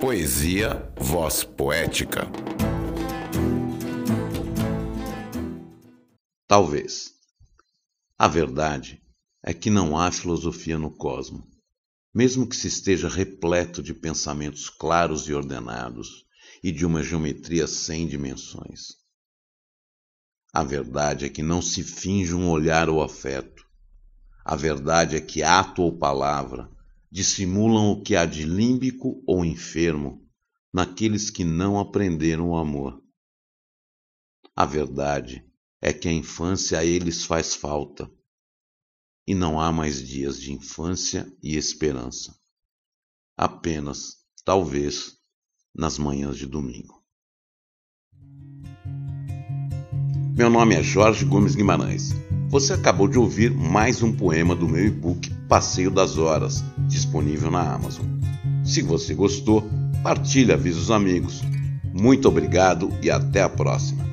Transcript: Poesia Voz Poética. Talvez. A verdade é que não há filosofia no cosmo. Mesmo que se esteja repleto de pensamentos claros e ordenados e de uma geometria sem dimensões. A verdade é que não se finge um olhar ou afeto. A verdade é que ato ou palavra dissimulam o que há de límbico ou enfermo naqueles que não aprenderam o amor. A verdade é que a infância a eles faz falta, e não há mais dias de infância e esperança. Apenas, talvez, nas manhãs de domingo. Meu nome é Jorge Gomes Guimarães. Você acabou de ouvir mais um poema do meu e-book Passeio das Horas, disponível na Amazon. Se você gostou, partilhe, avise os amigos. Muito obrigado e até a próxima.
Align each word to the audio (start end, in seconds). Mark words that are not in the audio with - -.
Poesia 0.00 0.90
Voz 0.98 1.44
Poética. 1.44 2.22
Talvez. 6.48 7.10
A 8.18 8.26
verdade 8.26 9.02
é 9.42 9.52
que 9.52 9.68
não 9.68 9.98
há 9.98 10.10
filosofia 10.10 10.78
no 10.78 10.90
cosmo. 10.90 11.46
Mesmo 12.14 12.48
que 12.48 12.56
se 12.56 12.66
esteja 12.66 13.10
repleto 13.10 13.82
de 13.82 13.92
pensamentos 13.92 14.70
claros 14.70 15.28
e 15.28 15.34
ordenados 15.34 16.24
e 16.64 16.72
de 16.72 16.86
uma 16.86 17.02
geometria 17.02 17.66
sem 17.66 18.08
dimensões. 18.08 18.94
A 20.50 20.64
verdade 20.64 21.26
é 21.26 21.28
que 21.28 21.42
não 21.42 21.60
se 21.60 21.84
finge 21.84 22.34
um 22.34 22.48
olhar 22.48 22.88
ou 22.88 23.02
afeto. 23.02 23.62
A 24.46 24.56
verdade 24.56 25.16
é 25.16 25.20
que 25.20 25.42
ato 25.42 25.82
ou 25.82 25.98
palavra 25.98 26.70
dissimulam 27.10 27.90
o 27.90 28.02
que 28.02 28.14
há 28.14 28.24
de 28.24 28.44
límbico 28.44 29.22
ou 29.26 29.44
enfermo 29.44 30.24
naqueles 30.72 31.30
que 31.30 31.44
não 31.44 31.78
aprenderam 31.78 32.50
o 32.50 32.56
amor. 32.56 33.02
A 34.54 34.64
verdade 34.64 35.44
é 35.80 35.92
que 35.92 36.08
a 36.08 36.12
infância 36.12 36.78
a 36.78 36.84
eles 36.84 37.24
faz 37.24 37.54
falta, 37.54 38.10
e 39.26 39.34
não 39.34 39.60
há 39.60 39.72
mais 39.72 40.06
dias 40.06 40.40
de 40.40 40.52
infância 40.52 41.30
e 41.42 41.56
esperança. 41.56 42.38
Apenas, 43.36 44.18
talvez, 44.44 45.16
nas 45.74 45.98
manhãs 45.98 46.36
de 46.36 46.46
domingo. 46.46 47.00
Meu 50.36 50.50
nome 50.50 50.74
é 50.74 50.82
Jorge 50.82 51.24
Gomes 51.24 51.54
Guimarães. 51.54 52.10
Você 52.48 52.72
acabou 52.72 53.06
de 53.06 53.18
ouvir 53.18 53.52
mais 53.52 54.02
um 54.02 54.16
poema 54.16 54.56
do 54.56 54.68
meu 54.68 54.86
e-book 54.86 55.30
Passeio 55.48 55.90
das 55.90 56.18
Horas, 56.18 56.62
disponível 56.90 57.50
na 57.50 57.72
Amazon. 57.72 58.04
Se 58.64 58.82
você 58.82 59.14
gostou, 59.14 59.66
partilhe, 60.02 60.52
avise 60.52 60.78
os 60.78 60.90
amigos. 60.90 61.42
Muito 61.94 62.28
obrigado 62.28 62.92
e 63.02 63.10
até 63.10 63.42
a 63.42 63.48
próxima. 63.48 64.09